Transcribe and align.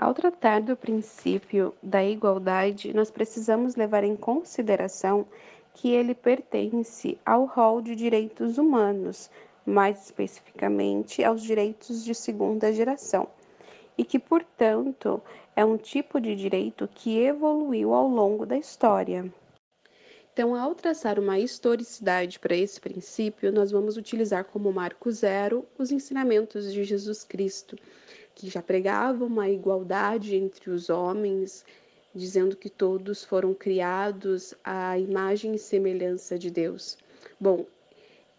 Ao 0.00 0.14
tratar 0.14 0.62
do 0.62 0.74
princípio 0.74 1.74
da 1.82 2.02
igualdade, 2.02 2.90
nós 2.94 3.10
precisamos 3.10 3.76
levar 3.76 4.02
em 4.02 4.16
consideração 4.16 5.26
que 5.74 5.90
ele 5.90 6.14
pertence 6.14 7.18
ao 7.22 7.44
rol 7.44 7.82
de 7.82 7.94
direitos 7.94 8.56
humanos, 8.56 9.30
mais 9.66 10.06
especificamente 10.06 11.22
aos 11.22 11.42
direitos 11.42 12.02
de 12.02 12.14
segunda 12.14 12.72
geração, 12.72 13.28
e 13.98 14.02
que, 14.02 14.18
portanto, 14.18 15.20
é 15.54 15.66
um 15.66 15.76
tipo 15.76 16.18
de 16.18 16.34
direito 16.34 16.88
que 16.94 17.18
evoluiu 17.18 17.92
ao 17.92 18.08
longo 18.08 18.46
da 18.46 18.56
história. 18.56 19.30
Então, 20.32 20.54
ao 20.54 20.74
traçar 20.74 21.18
uma 21.18 21.38
historicidade 21.38 22.38
para 22.38 22.56
esse 22.56 22.80
princípio, 22.80 23.52
nós 23.52 23.70
vamos 23.70 23.98
utilizar 23.98 24.46
como 24.46 24.72
marco 24.72 25.10
zero 25.10 25.66
os 25.76 25.92
ensinamentos 25.92 26.72
de 26.72 26.84
Jesus 26.84 27.22
Cristo, 27.22 27.76
que 28.34 28.48
já 28.48 28.62
pregavam 28.62 29.26
uma 29.26 29.48
igualdade 29.48 30.36
entre 30.36 30.70
os 30.70 30.88
homens, 30.88 31.64
dizendo 32.14 32.56
que 32.56 32.70
todos 32.70 33.24
foram 33.24 33.54
criados 33.54 34.54
à 34.64 34.98
imagem 34.98 35.54
e 35.54 35.58
semelhança 35.58 36.38
de 36.38 36.50
Deus. 36.50 36.98
Bom, 37.38 37.66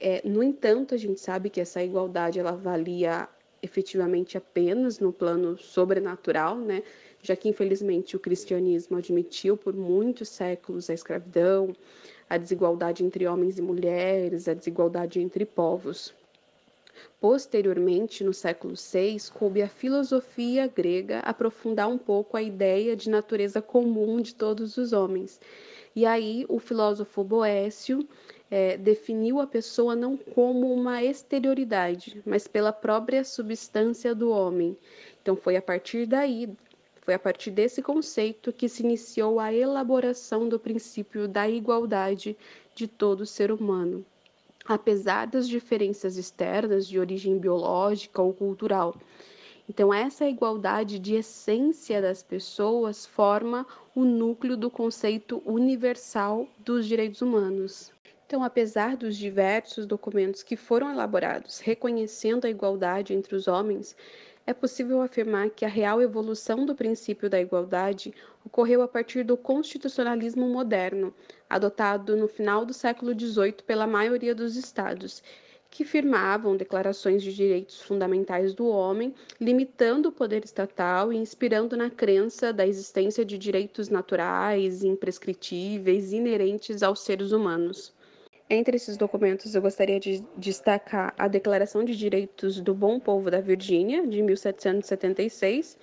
é, 0.00 0.22
no 0.24 0.42
entanto, 0.42 0.94
a 0.94 0.98
gente 0.98 1.20
sabe 1.20 1.50
que 1.50 1.60
essa 1.60 1.82
igualdade 1.82 2.38
ela 2.38 2.52
valia 2.52 3.28
efetivamente 3.60 4.38
apenas 4.38 5.00
no 5.00 5.12
plano 5.12 5.58
sobrenatural, 5.58 6.56
né? 6.56 6.82
Já 7.20 7.34
que 7.34 7.48
infelizmente 7.48 8.14
o 8.14 8.20
cristianismo 8.20 8.96
admitiu 8.96 9.56
por 9.56 9.74
muitos 9.74 10.28
séculos 10.28 10.88
a 10.88 10.94
escravidão, 10.94 11.74
a 12.30 12.38
desigualdade 12.38 13.04
entre 13.04 13.26
homens 13.26 13.58
e 13.58 13.62
mulheres, 13.62 14.46
a 14.46 14.54
desigualdade 14.54 15.20
entre 15.20 15.44
povos. 15.44 16.14
Posteriormente, 17.20 18.22
no 18.22 18.32
século 18.32 18.74
VI, 18.74 19.16
coube 19.34 19.60
à 19.60 19.68
filosofia 19.68 20.66
grega 20.66 21.18
aprofundar 21.20 21.88
um 21.88 21.98
pouco 21.98 22.36
a 22.36 22.42
ideia 22.42 22.94
de 22.94 23.10
natureza 23.10 23.60
comum 23.60 24.20
de 24.20 24.34
todos 24.34 24.76
os 24.76 24.92
homens. 24.92 25.40
E 25.96 26.06
aí, 26.06 26.46
o 26.48 26.60
filósofo 26.60 27.24
Boécio 27.24 28.06
é, 28.50 28.76
definiu 28.76 29.40
a 29.40 29.46
pessoa 29.46 29.96
não 29.96 30.16
como 30.16 30.72
uma 30.72 31.02
exterioridade, 31.02 32.22
mas 32.24 32.46
pela 32.46 32.72
própria 32.72 33.24
substância 33.24 34.14
do 34.14 34.30
homem. 34.30 34.76
Então, 35.20 35.34
foi 35.34 35.56
a 35.56 35.62
partir 35.62 36.06
daí, 36.06 36.48
foi 37.02 37.14
a 37.14 37.18
partir 37.18 37.50
desse 37.50 37.82
conceito 37.82 38.52
que 38.52 38.68
se 38.68 38.82
iniciou 38.82 39.40
a 39.40 39.52
elaboração 39.52 40.48
do 40.48 40.58
princípio 40.58 41.26
da 41.26 41.48
igualdade 41.48 42.36
de 42.74 42.86
todo 42.86 43.26
ser 43.26 43.50
humano. 43.50 44.04
Apesar 44.68 45.26
das 45.26 45.48
diferenças 45.48 46.18
externas 46.18 46.86
de 46.86 46.98
origem 46.98 47.38
biológica 47.38 48.20
ou 48.20 48.34
cultural, 48.34 48.94
então, 49.68 49.92
essa 49.92 50.26
igualdade 50.26 50.98
de 50.98 51.14
essência 51.14 52.00
das 52.00 52.22
pessoas 52.22 53.04
forma 53.04 53.66
o 53.94 54.02
núcleo 54.02 54.56
do 54.56 54.70
conceito 54.70 55.42
universal 55.44 56.46
dos 56.58 56.86
direitos 56.86 57.20
humanos. 57.20 57.92
Então, 58.28 58.44
apesar 58.44 58.94
dos 58.94 59.16
diversos 59.16 59.86
documentos 59.86 60.42
que 60.42 60.54
foram 60.54 60.92
elaborados 60.92 61.60
reconhecendo 61.60 62.44
a 62.44 62.50
igualdade 62.50 63.14
entre 63.14 63.34
os 63.34 63.48
homens, 63.48 63.96
é 64.46 64.52
possível 64.52 65.00
afirmar 65.00 65.48
que 65.48 65.64
a 65.64 65.68
real 65.68 66.02
evolução 66.02 66.66
do 66.66 66.74
princípio 66.74 67.30
da 67.30 67.40
igualdade 67.40 68.12
ocorreu 68.44 68.82
a 68.82 68.86
partir 68.86 69.24
do 69.24 69.34
constitucionalismo 69.34 70.46
moderno, 70.46 71.14
adotado 71.48 72.18
no 72.18 72.28
final 72.28 72.66
do 72.66 72.74
século 72.74 73.18
XVIII 73.18 73.62
pela 73.66 73.86
maioria 73.86 74.34
dos 74.34 74.56
estados, 74.56 75.22
que 75.70 75.82
firmavam 75.82 76.54
declarações 76.54 77.22
de 77.22 77.34
direitos 77.34 77.80
fundamentais 77.80 78.52
do 78.52 78.68
homem, 78.68 79.14
limitando 79.40 80.10
o 80.10 80.12
poder 80.12 80.44
estatal 80.44 81.14
e 81.14 81.16
inspirando 81.16 81.78
na 81.78 81.88
crença 81.88 82.52
da 82.52 82.66
existência 82.66 83.24
de 83.24 83.38
direitos 83.38 83.88
naturais, 83.88 84.84
imprescritíveis, 84.84 86.12
inerentes 86.12 86.82
aos 86.82 87.00
seres 87.00 87.32
humanos. 87.32 87.96
Entre 88.50 88.76
esses 88.76 88.96
documentos, 88.96 89.54
eu 89.54 89.60
gostaria 89.60 90.00
de 90.00 90.24
destacar 90.34 91.12
a 91.18 91.28
Declaração 91.28 91.84
de 91.84 91.94
Direitos 91.94 92.60
do 92.60 92.74
Bom 92.74 92.98
Povo 92.98 93.30
da 93.30 93.42
Virgínia, 93.42 94.06
de 94.06 94.22
1776. 94.22 95.76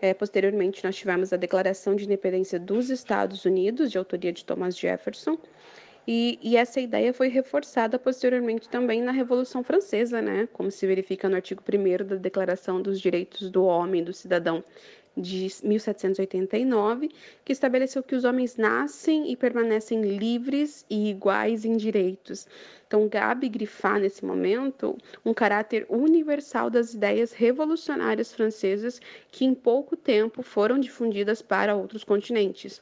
É, 0.00 0.14
posteriormente, 0.14 0.84
nós 0.84 0.94
tivemos 0.94 1.32
a 1.32 1.36
Declaração 1.36 1.96
de 1.96 2.04
Independência 2.04 2.60
dos 2.60 2.90
Estados 2.90 3.44
Unidos, 3.44 3.90
de 3.90 3.98
autoria 3.98 4.32
de 4.32 4.44
Thomas 4.44 4.78
Jefferson. 4.78 5.36
E, 6.06 6.38
e, 6.40 6.56
essa 6.56 6.80
ideia 6.80 7.12
foi 7.12 7.26
reforçada 7.26 7.98
posteriormente 7.98 8.68
também 8.68 9.02
na 9.02 9.10
Revolução 9.10 9.64
Francesa, 9.64 10.22
né? 10.22 10.48
como 10.52 10.70
se 10.70 10.86
verifica 10.86 11.28
no 11.28 11.34
artigo 11.34 11.60
1 11.68 12.06
da 12.06 12.14
Declaração 12.14 12.80
dos 12.80 13.00
Direitos 13.00 13.50
do 13.50 13.64
Homem 13.64 14.02
e 14.02 14.04
do 14.04 14.12
Cidadão, 14.12 14.62
de 15.16 15.48
1789, 15.64 17.10
que 17.44 17.52
estabeleceu 17.52 18.02
que 18.02 18.14
os 18.14 18.24
homens 18.24 18.56
nascem 18.56 19.32
e 19.32 19.36
permanecem 19.36 20.02
livres 20.02 20.84
e 20.90 21.08
iguais 21.08 21.64
em 21.64 21.76
direitos. 21.76 22.46
Então, 22.86 23.08
cabe 23.08 23.48
grifar 23.48 23.98
nesse 23.98 24.24
momento 24.24 24.96
um 25.24 25.32
caráter 25.32 25.86
universal 25.88 26.68
das 26.68 26.94
ideias 26.94 27.32
revolucionárias 27.32 28.32
francesas 28.32 29.00
que 29.30 29.44
em 29.44 29.54
pouco 29.54 29.96
tempo 29.96 30.42
foram 30.42 30.78
difundidas 30.78 31.40
para 31.40 31.74
outros 31.74 32.04
continentes. 32.04 32.80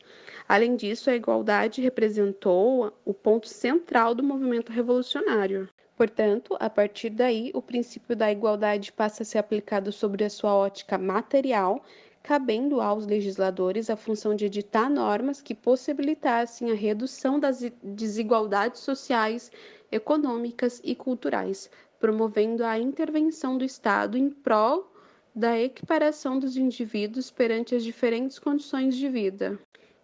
Além 0.48 0.76
disso, 0.76 1.08
a 1.08 1.16
igualdade 1.16 1.80
representou 1.80 2.92
o 3.04 3.14
ponto 3.14 3.48
central 3.48 4.14
do 4.14 4.22
movimento 4.22 4.72
revolucionário. 4.72 5.68
Portanto, 5.96 6.56
a 6.58 6.68
partir 6.68 7.10
daí, 7.10 7.50
o 7.54 7.62
princípio 7.62 8.16
da 8.16 8.30
igualdade 8.30 8.92
passa 8.92 9.22
a 9.22 9.26
ser 9.26 9.38
aplicado 9.38 9.92
sobre 9.92 10.24
a 10.24 10.30
sua 10.30 10.54
ótica 10.54 10.98
material, 10.98 11.84
cabendo 12.22 12.80
aos 12.80 13.06
legisladores 13.06 13.88
a 13.88 13.96
função 13.96 14.34
de 14.34 14.46
editar 14.46 14.90
normas 14.90 15.40
que 15.40 15.54
possibilitassem 15.54 16.70
a 16.70 16.74
redução 16.74 17.38
das 17.38 17.60
desigualdades 17.82 18.80
sociais, 18.80 19.52
econômicas 19.92 20.80
e 20.82 20.94
culturais, 20.94 21.70
promovendo 22.00 22.64
a 22.64 22.78
intervenção 22.78 23.56
do 23.56 23.64
Estado 23.64 24.18
em 24.18 24.30
prol 24.30 24.90
da 25.34 25.58
equiparação 25.60 26.38
dos 26.38 26.56
indivíduos 26.56 27.30
perante 27.30 27.74
as 27.74 27.84
diferentes 27.84 28.38
condições 28.38 28.96
de 28.96 29.08
vida. 29.08 29.58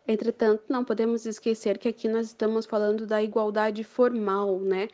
Entretanto, 0.06 0.65
não 0.69 0.84
podemos 0.84 1.25
esquecer 1.25 1.79
que 1.79 1.89
aqui 1.89 2.09
nós 2.09 2.27
estamos 2.27 2.67
falando 2.67 3.06
da 3.06 3.23
igualdade 3.23 3.84
formal, 3.84 4.59
né? 4.59 4.89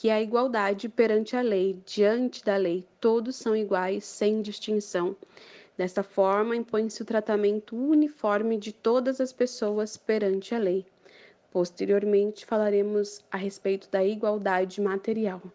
Que 0.00 0.10
a 0.10 0.22
igualdade 0.22 0.88
perante 0.88 1.34
a 1.34 1.40
lei, 1.40 1.76
diante 1.84 2.44
da 2.44 2.56
lei, 2.56 2.86
todos 3.00 3.34
são 3.34 3.56
iguais, 3.56 4.04
sem 4.04 4.40
distinção. 4.40 5.16
Desta 5.76 6.04
forma, 6.04 6.54
impõe-se 6.54 7.02
o 7.02 7.04
tratamento 7.04 7.74
uniforme 7.74 8.56
de 8.56 8.72
todas 8.72 9.20
as 9.20 9.32
pessoas 9.32 9.96
perante 9.96 10.54
a 10.54 10.58
lei. 10.60 10.86
Posteriormente, 11.50 12.46
falaremos 12.46 13.24
a 13.28 13.36
respeito 13.36 13.90
da 13.90 14.04
igualdade 14.04 14.80
material. 14.80 15.42